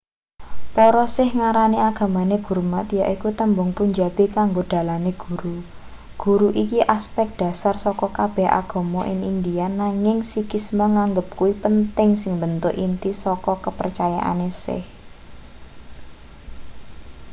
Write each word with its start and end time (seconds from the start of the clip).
para 0.75 1.03
sikh 1.15 1.31
ngarani 1.39 1.77
agamane 1.89 2.37
gurmat 2.45 2.87
yaiku 2.99 3.29
tembung 3.39 3.69
punjabi 3.77 4.25
kanggo 4.35 4.61
dalane 4.71 5.11
guru 5.23 5.55
guru 6.21 6.47
iki 6.63 6.79
asepek 6.95 7.29
dhasar 7.39 7.75
saka 7.83 8.07
kabeh 8.19 8.47
agama 8.61 9.01
ing 9.11 9.19
india 9.33 9.65
nanging 9.79 10.17
sikhisme 10.31 10.85
nganggep 10.95 11.27
kuwi 11.37 11.53
penting 11.63 12.09
sing 12.21 12.31
mbentuk 12.37 12.73
inti 12.85 13.11
saka 13.23 13.53
kepercayaane 13.65 14.49
sikh 14.63 14.87